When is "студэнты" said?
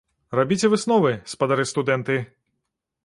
1.73-2.17